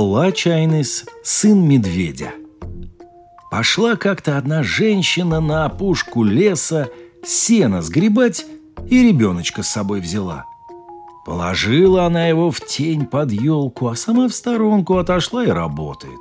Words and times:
Лачайнис, 0.00 1.06
сын 1.24 1.68
медведя– 1.68 2.32
Пошла 3.50 3.96
как-то 3.96 4.36
одна 4.36 4.62
женщина 4.62 5.40
на 5.40 5.64
опушку 5.64 6.22
леса 6.22 6.90
сено 7.24 7.82
сгребать 7.82 8.44
и 8.88 9.08
ребеночка 9.08 9.62
с 9.62 9.68
собой 9.68 10.00
взяла. 10.00 10.44
Положила 11.24 12.04
она 12.04 12.28
его 12.28 12.50
в 12.50 12.60
тень 12.60 13.06
под 13.06 13.32
елку, 13.32 13.88
а 13.88 13.96
сама 13.96 14.28
в 14.28 14.34
сторонку 14.34 14.98
отошла 14.98 15.44
и 15.44 15.48
работает. 15.48 16.20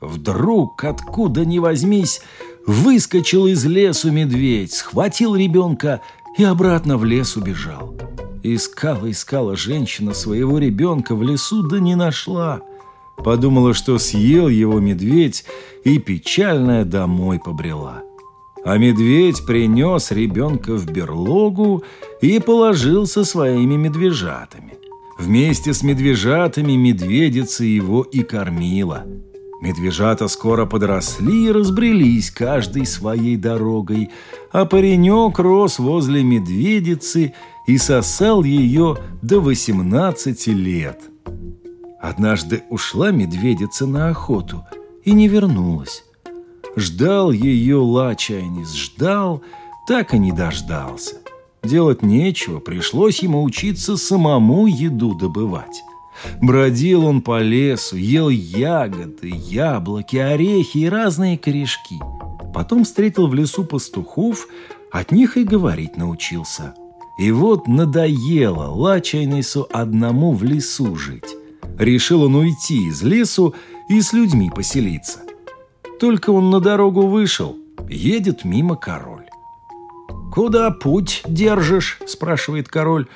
Вдруг, 0.00 0.84
откуда 0.84 1.44
ни 1.44 1.58
возьмись, 1.58 2.20
выскочил 2.66 3.46
из 3.46 3.64
лесу 3.64 4.10
медведь, 4.10 4.74
схватил 4.74 5.34
ребенка 5.36 6.00
и 6.36 6.44
обратно 6.44 6.98
в 6.98 7.04
лес 7.04 7.36
убежал. 7.36 7.94
Искала, 8.42 9.10
искала 9.10 9.56
женщина 9.56 10.12
своего 10.12 10.58
ребенка 10.58 11.14
в 11.14 11.22
лесу, 11.22 11.62
да 11.62 11.78
не 11.78 11.94
нашла– 11.94 12.60
Подумала, 13.16 13.74
что 13.74 13.98
съел 13.98 14.48
его 14.48 14.80
медведь 14.80 15.44
и 15.84 15.98
печальная 15.98 16.84
домой 16.84 17.38
побрела. 17.38 18.02
А 18.64 18.78
медведь 18.78 19.44
принес 19.46 20.10
ребенка 20.10 20.74
в 20.74 20.86
берлогу 20.86 21.84
и 22.20 22.38
положил 22.38 23.06
со 23.06 23.24
своими 23.24 23.76
медвежатами. 23.76 24.74
Вместе 25.18 25.72
с 25.74 25.82
медвежатами 25.82 26.72
медведица 26.72 27.64
его 27.64 28.02
и 28.02 28.22
кормила. 28.22 29.04
Медвежата 29.60 30.28
скоро 30.28 30.66
подросли 30.66 31.46
и 31.46 31.52
разбрелись 31.52 32.30
каждой 32.30 32.84
своей 32.84 33.36
дорогой, 33.36 34.10
а 34.50 34.64
паренек 34.64 35.38
рос 35.38 35.78
возле 35.78 36.22
медведицы 36.22 37.32
и 37.66 37.78
сосал 37.78 38.42
ее 38.42 38.98
до 39.22 39.40
18 39.40 40.46
лет– 40.48 41.00
Однажды 42.04 42.64
ушла 42.68 43.12
медведица 43.12 43.86
на 43.86 44.10
охоту 44.10 44.62
и 45.04 45.12
не 45.12 45.26
вернулась. 45.26 46.04
Ждал 46.76 47.32
ее 47.32 47.76
Лачайнис, 47.76 48.74
ждал, 48.74 49.40
так 49.88 50.12
и 50.12 50.18
не 50.18 50.30
дождался. 50.30 51.16
Делать 51.62 52.02
нечего, 52.02 52.60
пришлось 52.60 53.20
ему 53.20 53.42
учиться 53.42 53.96
самому 53.96 54.66
еду 54.66 55.14
добывать. 55.14 55.82
Бродил 56.42 57.06
он 57.06 57.22
по 57.22 57.40
лесу, 57.40 57.96
ел 57.96 58.28
ягоды, 58.28 59.32
яблоки, 59.34 60.18
орехи 60.18 60.78
и 60.78 60.88
разные 60.90 61.38
корешки. 61.38 61.98
Потом 62.52 62.84
встретил 62.84 63.28
в 63.28 63.34
лесу 63.34 63.64
пастухов, 63.64 64.46
от 64.92 65.10
них 65.10 65.38
и 65.38 65.44
говорить 65.44 65.96
научился. 65.96 66.74
И 67.18 67.32
вот 67.32 67.66
надоело 67.66 68.66
Лачайнису 68.66 69.66
одному 69.72 70.32
в 70.32 70.44
лесу 70.44 70.96
жить. 70.96 71.34
Решил 71.78 72.22
он 72.22 72.36
уйти 72.36 72.88
из 72.88 73.02
лесу 73.02 73.54
и 73.88 74.00
с 74.00 74.12
людьми 74.12 74.50
поселиться. 74.54 75.20
Только 75.98 76.30
он 76.30 76.50
на 76.50 76.60
дорогу 76.60 77.06
вышел, 77.06 77.56
едет 77.88 78.44
мимо 78.44 78.76
король. 78.76 79.24
«Куда 80.32 80.70
путь 80.70 81.22
держишь?»– 81.26 81.98
спрашивает 82.06 82.68
король. 82.68 83.06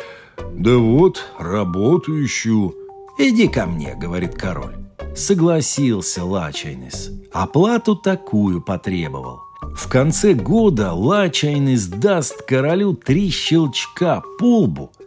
«Да 0.53 0.77
вот, 0.77 1.25
работу 1.39 2.25
ищу». 2.25 2.75
«Иди 3.19 3.49
ко 3.49 3.67
мне»,– 3.67 3.95
говорит 4.01 4.35
король. 4.35 4.77
Согласился 5.17 6.25
Лачайнес. 6.25 7.11
Оплату 7.33 7.97
такую 7.97 8.63
потребовал. 8.63 9.41
В 9.75 9.89
конце 9.89 10.35
года 10.35 10.93
Лачайнес 10.93 11.87
даст 11.87 12.43
королю 12.43 12.95
три 12.95 13.31
щелчка 13.31 14.23
по 14.39 14.61
лбу– 14.61 14.93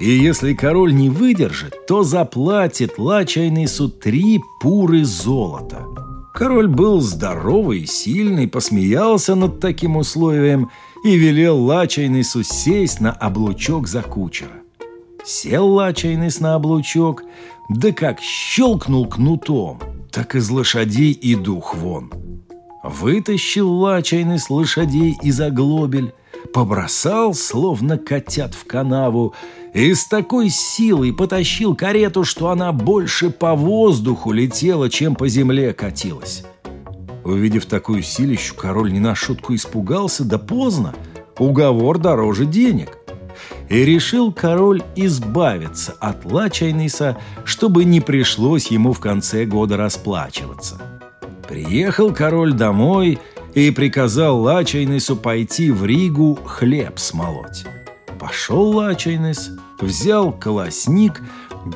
и 0.00 0.10
если 0.10 0.54
король 0.54 0.94
не 0.94 1.10
выдержит, 1.10 1.86
то 1.86 2.02
заплатит 2.02 2.98
Лачайнису 2.98 3.90
три 3.90 4.40
пуры 4.60 5.04
золота. 5.04 5.86
Король 6.32 6.68
был 6.68 7.00
здоровый 7.00 7.80
и 7.80 7.86
сильный, 7.86 8.48
посмеялся 8.48 9.34
над 9.34 9.60
таким 9.60 9.96
условием 9.96 10.70
и 11.04 11.16
велел 11.16 11.58
Лачайнису 11.62 12.42
сесть 12.42 13.00
на 13.00 13.12
облучок 13.12 13.88
за 13.88 14.02
кучера. 14.02 14.62
Сел 15.24 15.68
Лачайнис 15.68 16.40
на 16.40 16.54
облучок, 16.54 17.22
да 17.68 17.92
как 17.92 18.20
щелкнул 18.20 19.06
кнутом, 19.06 19.80
так 20.10 20.34
из 20.34 20.48
лошадей 20.48 21.12
и 21.12 21.34
дух 21.34 21.74
вон. 21.74 22.10
Вытащил 22.82 23.70
Лачайнис 23.70 24.48
лошадей 24.48 25.18
из 25.22 25.38
оглобель, 25.42 26.14
побросал, 26.52 27.34
словно 27.34 27.98
котят 27.98 28.54
в 28.54 28.66
канаву, 28.66 29.34
и 29.72 29.94
с 29.94 30.06
такой 30.06 30.48
силой 30.48 31.12
потащил 31.12 31.74
карету, 31.76 32.24
что 32.24 32.50
она 32.50 32.72
больше 32.72 33.30
по 33.30 33.54
воздуху 33.54 34.32
летела, 34.32 34.90
чем 34.90 35.14
по 35.14 35.28
земле 35.28 35.72
катилась. 35.72 36.44
Увидев 37.24 37.66
такую 37.66 38.02
силищу, 38.02 38.54
король 38.54 38.92
не 38.92 39.00
на 39.00 39.14
шутку 39.14 39.54
испугался, 39.54 40.24
да 40.24 40.38
поздно, 40.38 40.94
уговор 41.38 41.98
дороже 41.98 42.46
денег. 42.46 42.98
И 43.68 43.84
решил 43.84 44.32
король 44.32 44.82
избавиться 44.96 45.94
от 46.00 46.24
Лачайниса, 46.24 47.18
чтобы 47.44 47.84
не 47.84 48.00
пришлось 48.00 48.66
ему 48.68 48.92
в 48.92 49.00
конце 49.00 49.44
года 49.44 49.76
расплачиваться. 49.76 50.80
Приехал 51.48 52.12
король 52.12 52.52
домой 52.52 53.18
и 53.54 53.70
приказал 53.70 54.40
Лачайнису 54.40 55.16
пойти 55.16 55.70
в 55.70 55.84
Ригу 55.84 56.38
хлеб 56.44 56.98
смолоть. 56.98 57.64
Пошел 58.18 58.76
Лачайнис, 58.76 59.50
взял 59.80 60.32
колосник, 60.32 61.22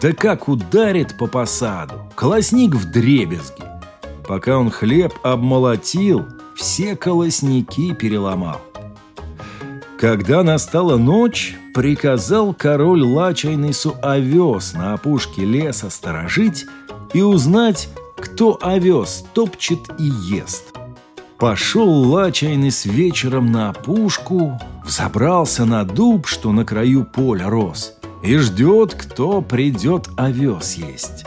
да 0.00 0.12
как 0.12 0.48
ударит 0.48 1.16
по 1.18 1.26
посаду, 1.26 1.94
колосник 2.14 2.74
в 2.74 2.90
дребезги. 2.90 3.64
Пока 4.26 4.58
он 4.58 4.70
хлеб 4.70 5.12
обмолотил, 5.22 6.26
все 6.54 6.96
колосники 6.96 7.92
переломал. 7.94 8.60
Когда 9.98 10.42
настала 10.42 10.96
ночь, 10.96 11.56
приказал 11.74 12.52
король 12.52 13.02
Лачайнису 13.02 13.96
овес 14.02 14.74
на 14.74 14.94
опушке 14.94 15.44
леса 15.44 15.90
сторожить 15.90 16.66
и 17.12 17.22
узнать, 17.22 17.88
кто 18.16 18.58
овес 18.60 19.24
топчет 19.34 19.78
и 19.98 20.04
ест. 20.04 20.74
Пошел 21.44 21.90
Лачайный 21.90 22.70
с 22.70 22.86
вечером 22.86 23.52
на 23.52 23.68
опушку, 23.68 24.58
взобрался 24.82 25.66
на 25.66 25.84
дуб, 25.84 26.26
что 26.26 26.52
на 26.52 26.64
краю 26.64 27.04
поля 27.04 27.50
рос, 27.50 27.98
и 28.22 28.38
ждет, 28.38 28.94
кто 28.94 29.42
придет 29.42 30.08
овес 30.16 30.72
есть. 30.72 31.26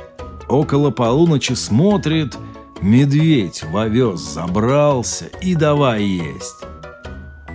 Около 0.49 0.89
полуночи 0.89 1.53
смотрит, 1.53 2.35
медведь 2.81 3.63
в 3.63 3.77
овес 3.77 4.19
забрался 4.19 5.25
и 5.39 5.53
давай 5.53 6.03
есть. 6.03 6.65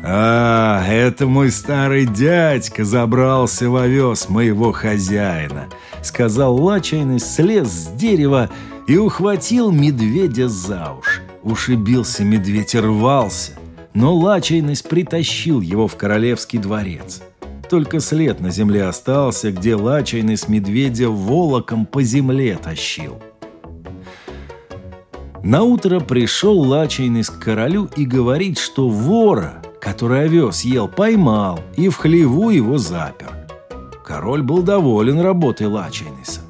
«А, 0.05 0.87
это 0.87 1.27
мой 1.27 1.51
старый 1.51 2.07
дядька 2.07 2.85
забрался 2.85 3.69
в 3.69 3.75
овес 3.75 4.29
моего 4.29 4.71
хозяина», 4.71 5.67
сказал 6.01 6.55
Лачайный, 6.55 7.19
слез 7.19 7.67
с 7.67 7.87
дерева 7.89 8.51
и 8.87 8.97
ухватил 8.99 9.73
медведя 9.73 10.47
за 10.49 10.93
уши. 10.93 11.23
Ушибился 11.43 12.25
медведь 12.25 12.77
рвался, 12.77 13.53
но 13.95 14.15
Лачайность 14.15 14.89
притащил 14.89 15.61
его 15.61 15.89
в 15.89 15.97
королевский 15.97 16.59
дворец. 16.59 17.21
Только 17.69 17.99
след 18.01 18.41
на 18.41 18.51
земле 18.51 18.85
остался, 18.85 19.51
где 19.51 19.75
Лачайность 19.75 20.49
медведя 20.49 21.09
волоком 21.09 21.85
по 21.85 22.03
земле 22.03 22.57
тащил. 22.63 23.21
На 25.43 25.65
утро 25.65 25.99
пришел 25.99 26.61
Лачайность 26.61 27.31
к 27.31 27.41
королю 27.41 27.89
и 27.97 28.05
говорит, 28.05 28.59
что 28.59 28.89
вора, 28.89 29.63
который 29.81 30.27
овес 30.27 30.63
ел, 30.63 30.87
поймал 30.87 31.59
и 31.77 31.89
в 31.89 31.97
хлеву 31.97 32.51
его 32.51 32.79
запер. 32.79 33.33
Король 34.05 34.43
был 34.43 34.63
доволен 34.63 35.19
работой 35.19 35.67
Лачайниса. 35.67 36.43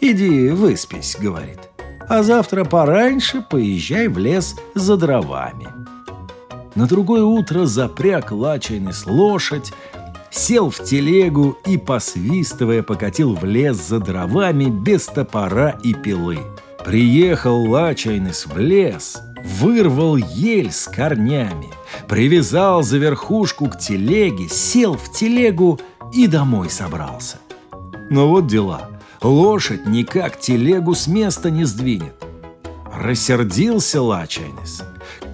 «Иди 0.00 0.50
выспись»,— 0.50 1.16
говорит 1.20 1.65
а 2.08 2.22
завтра 2.22 2.64
пораньше 2.64 3.42
поезжай 3.42 4.08
в 4.08 4.18
лес 4.18 4.56
за 4.74 4.96
дровами. 4.96 5.68
На 6.74 6.86
другое 6.86 7.24
утро 7.24 7.66
запряг 7.66 8.32
лачайный 8.32 8.92
с 8.92 9.06
лошадь 9.06 9.72
сел 10.30 10.70
в 10.70 10.82
телегу 10.82 11.56
и, 11.66 11.76
посвистывая, 11.76 12.82
покатил 12.82 13.34
в 13.34 13.44
лес 13.44 13.76
за 13.76 13.98
дровами 13.98 14.66
без 14.66 15.06
топора 15.06 15.70
и 15.82 15.94
пилы. 15.94 16.38
Приехал 16.84 17.68
Лачайнес 17.68 18.46
в 18.46 18.56
лес, 18.58 19.20
вырвал 19.44 20.16
ель 20.16 20.70
с 20.70 20.86
корнями, 20.86 21.72
привязал 22.06 22.82
за 22.82 22.98
верхушку 22.98 23.66
к 23.66 23.78
телеге, 23.78 24.48
сел 24.48 24.96
в 24.96 25.10
телегу 25.10 25.80
и 26.12 26.28
домой 26.28 26.70
собрался. 26.70 27.38
Но 28.08 28.28
вот 28.28 28.46
дела. 28.46 28.95
Лошадь 29.22 29.86
никак 29.86 30.38
телегу 30.38 30.94
с 30.94 31.06
места 31.06 31.50
не 31.50 31.64
сдвинет. 31.64 32.14
Рассердился 32.92 34.02
Лачайнес. 34.02 34.82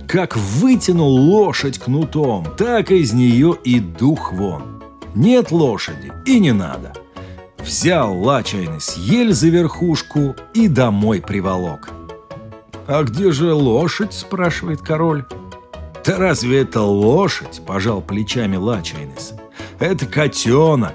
Как 0.08 0.36
вытянул 0.36 1.14
лошадь 1.14 1.78
кнутом, 1.78 2.46
так 2.56 2.90
из 2.90 3.12
нее 3.12 3.56
и 3.64 3.80
дух 3.80 4.32
вон. 4.32 4.82
Нет 5.14 5.50
лошади 5.50 6.12
и 6.26 6.38
не 6.38 6.52
надо. 6.52 6.92
Взял 7.58 8.18
Лачайнес 8.18 8.96
ель 8.96 9.32
за 9.32 9.48
верхушку 9.48 10.34
и 10.54 10.68
домой 10.68 11.20
приволок. 11.20 11.90
«А 12.86 13.04
где 13.04 13.30
же 13.30 13.54
лошадь?»– 13.54 14.12
спрашивает 14.14 14.82
король. 14.82 15.24
«Да 16.04 16.18
разве 16.18 16.62
это 16.62 16.82
лошадь?»– 16.82 17.62
пожал 17.66 18.02
плечами 18.02 18.56
Лачайнес. 18.56 19.34
«Это 19.78 20.06
котенок. 20.06 20.94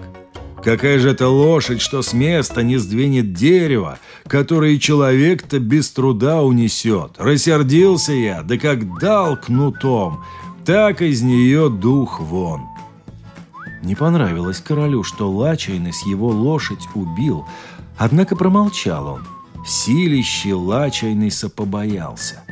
Какая 0.63 0.99
же 0.99 1.11
это 1.11 1.27
лошадь, 1.27 1.81
что 1.81 2.01
с 2.01 2.13
места 2.13 2.63
не 2.63 2.77
сдвинет 2.77 3.33
дерево, 3.33 3.99
которое 4.27 4.77
человек-то 4.77 5.59
без 5.59 5.89
труда 5.91 6.41
унесет? 6.41 7.11
Рассердился 7.17 8.13
я, 8.13 8.41
да 8.43 8.57
как 8.57 8.99
дал 8.99 9.37
кнутом, 9.37 10.23
так 10.65 11.01
из 11.01 11.21
нее 11.21 11.69
дух 11.69 12.19
вон». 12.19 12.61
Не 13.83 13.95
понравилось 13.95 14.59
королю, 14.59 15.03
что 15.03 15.31
Лачайнес 15.31 16.05
его 16.05 16.27
лошадь 16.29 16.87
убил, 16.95 17.45
однако 17.97 18.35
промолчал 18.35 19.07
он. 19.07 19.27
Силище 19.65 20.53
Лачайнеса 20.53 21.49
побоялся. 21.49 22.43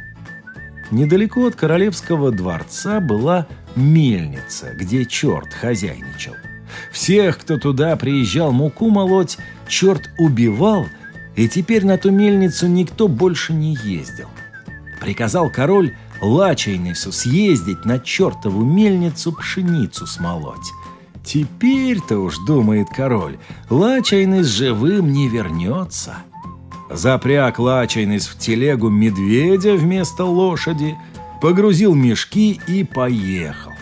Недалеко 0.92 1.48
от 1.48 1.56
королевского 1.56 2.32
дворца 2.32 3.00
была 3.00 3.48
мельница, 3.76 4.74
где 4.76 5.06
черт 5.06 5.52
хозяйничал. 5.54 6.36
Всех, 6.92 7.40
кто 7.40 7.58
туда 7.58 7.96
приезжал 7.96 8.52
муку 8.52 8.90
молоть, 8.90 9.38
черт 9.68 10.10
убивал, 10.18 10.86
и 11.36 11.48
теперь 11.48 11.86
на 11.86 11.98
ту 11.98 12.12
мельницу 12.12 12.68
никто 12.68 13.08
больше 13.08 13.54
не 13.54 13.76
ездил. 13.84 14.28
Приказал 15.02 15.50
король 15.50 15.94
Лачайнесу 16.22 17.12
съездить 17.12 17.86
на 17.86 18.00
чертову 18.00 18.64
мельницу 18.64 19.34
пшеницу 19.34 20.08
смолоть. 20.08 20.72
Теперь-то 21.24 22.20
уж, 22.20 22.38
думает 22.46 22.88
король, 22.96 23.38
Лачайнес 23.70 24.46
живым 24.46 25.12
не 25.12 25.28
вернется. 25.28 26.18
Запряг 26.90 27.60
Лачайнес 27.60 28.28
в 28.28 28.38
телегу 28.38 28.90
медведя 28.90 29.76
вместо 29.76 30.24
лошади, 30.24 30.96
погрузил 31.42 31.96
мешки 31.96 32.60
и 32.68 32.84
поехал. 32.84 33.75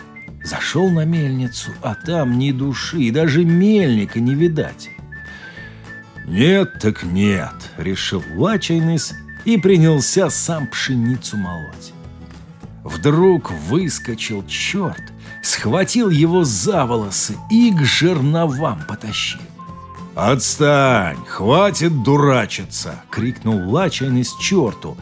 Зашел 0.44 0.90
на 0.90 1.06
мельницу, 1.06 1.72
а 1.82 1.94
там 1.94 2.38
ни 2.38 2.52
души, 2.52 3.10
даже 3.10 3.44
мельника 3.44 4.20
не 4.20 4.34
видать. 4.34 4.90
«Нет 6.26 6.78
так 6.80 7.02
нет»,— 7.02 7.54
решил 7.78 8.22
Лачайнес 8.36 9.14
и 9.46 9.56
принялся 9.56 10.28
сам 10.28 10.66
пшеницу 10.66 11.38
молоть. 11.38 11.92
Вдруг 12.82 13.50
выскочил 13.50 14.44
черт, 14.46 15.02
схватил 15.42 16.10
его 16.10 16.44
за 16.44 16.84
волосы 16.84 17.36
и 17.50 17.72
к 17.72 17.82
жерновам 17.82 18.82
потащил. 18.86 19.40
«Отстань! 20.14 21.24
Хватит 21.26 22.02
дурачиться!»— 22.02 23.02
крикнул 23.10 23.70
Лачайнес 23.70 24.34
черту. 24.38 24.96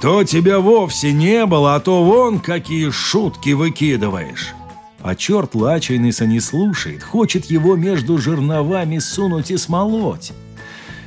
«То 0.00 0.22
тебя 0.22 0.60
вовсе 0.60 1.12
не 1.12 1.44
было, 1.46 1.74
а 1.74 1.80
то 1.80 2.04
вон 2.04 2.38
какие 2.38 2.90
шутки 2.90 3.50
выкидываешь!» 3.50 4.54
А 5.00 5.14
черт 5.14 5.54
Лачайнеса 5.54 6.26
не 6.26 6.40
слушает, 6.40 7.02
хочет 7.02 7.46
его 7.46 7.76
между 7.76 8.18
жерновами 8.18 8.98
сунуть 8.98 9.50
и 9.50 9.56
смолоть. 9.56 10.32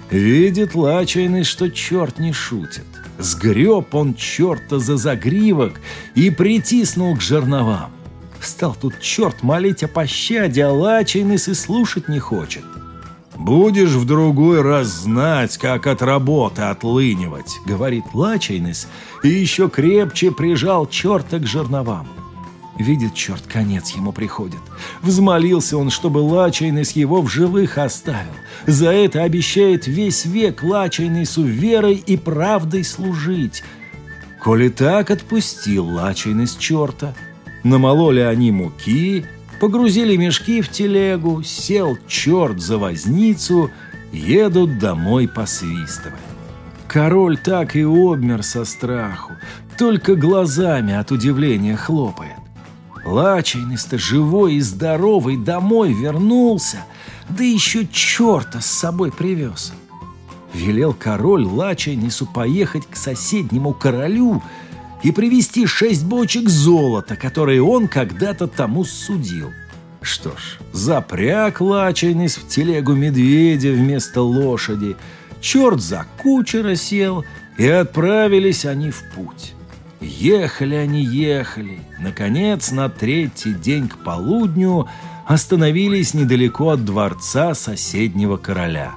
Видит 0.09 0.75
Лачайнес, 0.75 1.47
что 1.47 1.69
черт 1.69 2.19
не 2.19 2.33
шутит. 2.33 2.85
Сгреб 3.17 3.93
он 3.93 4.13
черта 4.13 4.79
за 4.79 4.97
загривок 4.97 5.79
и 6.15 6.29
притиснул 6.29 7.15
к 7.15 7.21
жерновам. 7.21 7.91
Стал 8.41 8.75
тут 8.79 8.99
черт 8.99 9.43
молить 9.43 9.83
о 9.83 9.87
пощаде, 9.87 10.65
а 10.65 10.71
Лачайнес 10.71 11.47
и 11.47 11.53
слушать 11.53 12.07
не 12.07 12.19
хочет. 12.19 12.63
«Будешь 13.41 13.93
в 13.93 14.05
другой 14.05 14.61
раз 14.61 14.87
знать, 14.87 15.57
как 15.57 15.87
от 15.87 16.03
работы 16.03 16.61
отлынивать»,— 16.61 17.59
говорит 17.65 18.03
Лачайнес, 18.13 18.87
и 19.23 19.29
еще 19.29 19.67
крепче 19.67 20.31
прижал 20.31 20.85
черта 20.85 21.39
к 21.39 21.47
жерновам. 21.47 22.07
Видит 22.77 23.15
черт, 23.15 23.41
конец 23.47 23.95
ему 23.95 24.11
приходит. 24.11 24.59
Взмолился 25.01 25.75
он, 25.75 25.89
чтобы 25.89 26.19
Лачайнес 26.19 26.91
его 26.91 27.23
в 27.23 27.29
живых 27.29 27.79
оставил. 27.79 28.31
За 28.67 28.91
это 28.91 29.23
обещает 29.23 29.87
весь 29.87 30.25
век 30.25 30.61
Лачайнесу 30.61 31.41
верой 31.43 31.95
и 31.95 32.17
правдой 32.17 32.83
служить. 32.83 33.63
Коли 34.39 34.69
так 34.69 35.09
отпустил 35.09 35.87
Лачайнес 35.87 36.55
черта. 36.57 37.15
Намололи 37.63 38.19
они 38.19 38.51
муки, 38.51 39.25
Погрузили 39.61 40.15
мешки 40.15 40.63
в 40.63 40.69
телегу, 40.69 41.43
сел 41.43 41.95
черт 42.07 42.59
за 42.59 42.79
возницу, 42.79 43.69
едут 44.11 44.79
домой 44.79 45.27
посвистывая. 45.27 46.17
Король 46.87 47.37
так 47.37 47.75
и 47.75 47.83
обмер 47.83 48.41
со 48.41 48.65
страху, 48.65 49.33
только 49.77 50.15
глазами 50.15 50.95
от 50.95 51.11
удивления 51.11 51.75
хлопает. 51.75 52.37
Лачайный-то 53.05 53.99
живой 53.99 54.55
и 54.55 54.61
здоровый 54.61 55.37
домой 55.37 55.93
вернулся, 55.93 56.83
да 57.29 57.43
еще 57.43 57.85
черта 57.85 58.61
с 58.61 58.65
собой 58.65 59.11
привез. 59.11 59.73
Велел 60.55 60.95
король 60.95 61.45
Лачайнису 61.45 62.25
поехать 62.25 62.87
к 62.87 62.95
соседнему 62.95 63.75
королю 63.75 64.41
и 65.03 65.11
привезти 65.11 65.65
шесть 65.65 66.05
бочек 66.05 66.49
золота, 66.49 67.15
которые 67.15 67.63
он 67.63 67.87
когда-то 67.87 68.47
тому 68.47 68.83
судил. 68.85 69.51
Что 70.01 70.31
ж, 70.31 70.59
запряг 70.73 71.61
лачайность 71.61 72.37
в 72.37 72.47
телегу 72.47 72.93
медведя 72.93 73.71
вместо 73.71 74.21
лошади, 74.21 74.95
черт 75.39 75.81
за 75.81 76.05
кучера 76.21 76.75
сел, 76.75 77.23
и 77.57 77.67
отправились 77.67 78.65
они 78.65 78.89
в 78.89 79.03
путь. 79.15 79.53
Ехали 79.99 80.75
они, 80.75 81.03
ехали. 81.03 81.79
Наконец, 81.99 82.71
на 82.71 82.89
третий 82.89 83.53
день 83.53 83.87
к 83.87 83.97
полудню 83.97 84.87
остановились 85.27 86.15
недалеко 86.15 86.69
от 86.69 86.83
дворца 86.83 87.53
соседнего 87.53 88.37
короля. 88.37 88.93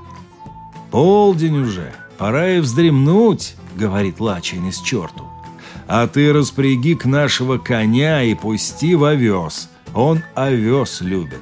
«Полдень 0.91 1.59
уже, 1.59 1.93
пора 2.17 2.53
и 2.53 2.61
вздремнуть»,— 2.61 3.57
говорит 3.77 4.17
с 4.19 4.81
черту 4.81 5.34
а 5.87 6.07
ты 6.07 6.33
распряги 6.33 6.95
к 6.95 7.05
нашего 7.05 7.59
коня 7.59 8.23
и 8.23 8.35
пусти 8.35 8.95
в 8.95 9.05
овес. 9.05 9.69
Он 9.95 10.23
овес 10.35 11.01
любит». 11.01 11.41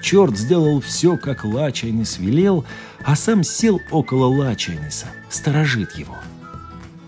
Черт 0.00 0.36
сделал 0.38 0.80
все, 0.80 1.16
как 1.16 1.44
Лачайнис 1.44 2.18
велел, 2.18 2.64
а 3.04 3.16
сам 3.16 3.42
сел 3.42 3.80
около 3.90 4.26
Лачайниса, 4.26 5.06
сторожит 5.28 5.92
его. 5.96 6.16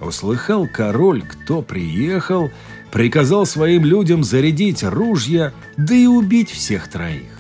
Услыхал 0.01 0.67
король, 0.67 1.23
кто 1.23 1.63
приехал, 1.63 2.51
приказал 2.91 3.47
своим 3.47 3.85
людям 3.85 4.25
зарядить 4.25 4.83
ружья, 4.83 5.53
да 5.77 5.95
и 5.95 6.07
убить 6.07 6.51
всех 6.51 6.89
троих. 6.89 7.31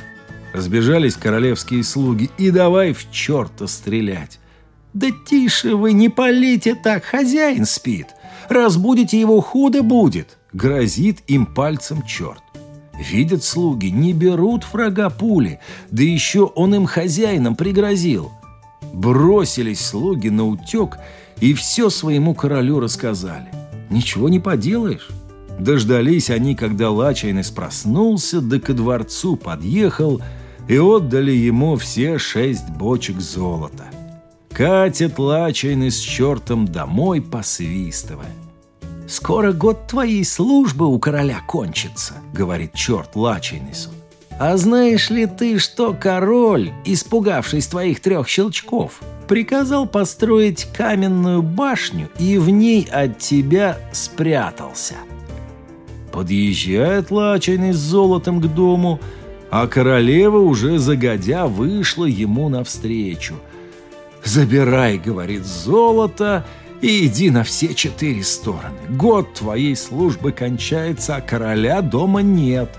Разбежались 0.53 1.15
королевские 1.15 1.83
слуги 1.85 2.31
и 2.39 2.50
давай 2.50 2.93
в 2.93 3.11
черта 3.11 3.67
стрелять. 3.67 4.39
«Да 4.93 5.09
тише 5.27 5.77
вы, 5.77 5.93
не 5.93 6.09
полите 6.09 6.75
так, 6.75 7.05
хозяин 7.05 7.65
спит!» 7.65 8.09
Разбудите 8.50 9.19
его, 9.19 9.40
худо 9.40 9.83
будет!» 9.83 10.37
Грозит 10.52 11.21
им 11.28 11.47
пальцем 11.47 12.02
черт. 12.02 12.42
Видят 12.99 13.45
слуги, 13.45 13.87
не 13.87 14.12
берут 14.12 14.64
врага 14.71 15.09
пули, 15.09 15.61
да 15.90 16.02
еще 16.02 16.42
он 16.42 16.75
им 16.75 16.87
хозяином 16.87 17.54
пригрозил. 17.54 18.33
Бросились 18.92 19.80
слуги 19.80 20.28
на 20.28 20.47
утек 20.47 20.99
и 21.40 21.54
все 21.54 21.88
своему 21.88 22.35
королю 22.35 22.80
рассказали. 22.80 23.49
Ничего 23.88 24.28
не 24.28 24.40
поделаешь. 24.40 25.09
Дождались 25.59 26.28
они, 26.28 26.54
когда 26.57 26.90
Лачайнес 26.90 27.50
проснулся, 27.50 28.40
да 28.40 28.59
ко 28.59 28.75
дворцу 28.75 29.37
подъехал, 29.37 30.21
и 30.69 30.76
отдали 30.76 31.33
ему 31.33 31.76
все 31.76 32.19
шесть 32.19 32.69
бочек 32.71 33.21
золота. 33.21 33.85
Катят 34.61 35.19
Лачайны 35.19 35.90
с 35.90 35.99
чертом 35.99 36.69
домой, 36.69 37.23
посвистывая. 37.23 38.29
«Скоро 39.09 39.55
год 39.55 39.87
твоей 39.87 40.23
службы 40.23 40.87
у 40.87 40.99
короля 40.99 41.38
кончится»,— 41.47 42.17
говорит 42.35 42.75
черт 42.75 43.17
Лачайнесу. 43.17 43.88
А 44.38 44.59
знаешь 44.59 45.09
ли 45.09 45.25
ты, 45.25 45.59
что 45.59 45.97
король, 45.99 46.73
испугавшись 46.85 47.69
твоих 47.69 48.00
трех 48.00 48.29
щелчков, 48.29 49.00
приказал 49.26 49.87
построить 49.87 50.64
каменную 50.64 51.40
башню 51.40 52.11
и 52.19 52.37
в 52.37 52.50
ней 52.50 52.87
от 52.93 53.19
тебя 53.19 53.79
спрятался? 53.93 54.97
Подъезжает 56.12 57.11
лачайный 57.11 57.73
с 57.73 57.79
золотом 57.79 58.43
к 58.43 58.47
дому, 58.47 59.00
а 59.50 59.67
королева 59.67 60.37
уже 60.37 60.79
загодя 60.79 61.47
вышла 61.47 62.05
ему 62.05 62.50
навстречу. 62.50 63.37
«Забирай,— 64.25 64.99
говорит,— 65.05 65.45
золото 65.47 66.45
и 66.81 67.07
иди 67.07 67.31
на 67.31 67.43
все 67.45 67.75
четыре 67.75 68.23
стороны. 68.23 68.79
Год 68.89 69.35
твоей 69.35 69.77
службы 69.77 70.33
кончается, 70.33 71.17
а 71.17 71.21
короля 71.21 71.83
дома 71.83 72.21
нет». 72.23 72.71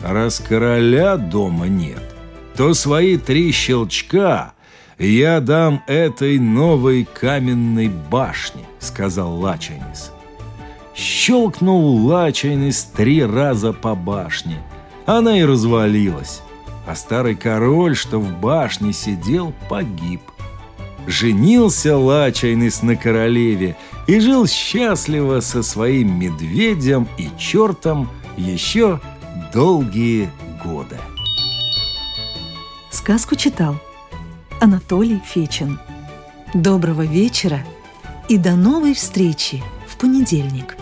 Раз 0.00 0.38
короля 0.38 1.16
дома 1.16 1.66
нет, 1.66 2.02
то 2.56 2.72
свои 2.72 3.16
три 3.16 3.50
щелчка 3.50 4.52
я 4.98 5.40
дам 5.40 5.82
этой 5.86 6.38
новой 6.38 7.04
каменной 7.04 7.88
башне, 7.88 8.64
сказал 8.78 9.38
Лачайнис. 9.38 10.12
Щелкнул 10.94 12.06
Лачайнис 12.06 12.84
три 12.84 13.24
раза 13.24 13.72
по 13.72 13.94
башне. 13.94 14.62
Она 15.06 15.38
и 15.38 15.44
развалилась. 15.44 16.42
А 16.86 16.94
старый 16.94 17.34
король, 17.34 17.94
что 17.94 18.18
в 18.18 18.40
башне 18.40 18.92
сидел, 18.92 19.52
погиб. 19.68 20.22
Женился 21.06 21.96
Лачайнис 21.96 22.82
на 22.82 22.96
королеве 22.96 23.76
и 24.06 24.20
жил 24.20 24.46
счастливо 24.46 25.40
со 25.40 25.62
своим 25.62 26.18
медведем 26.18 27.08
и 27.16 27.30
чертом 27.38 28.10
еще 28.36 29.00
долгие 29.52 30.30
годы. 30.64 30.98
Сказку 32.90 33.36
читал 33.36 33.76
Анатолий 34.60 35.20
Фечин. 35.24 35.78
Доброго 36.52 37.02
вечера 37.02 37.64
и 38.28 38.36
до 38.36 38.56
новой 38.56 38.94
встречи 38.94 39.62
в 39.86 39.96
понедельник. 39.96 40.76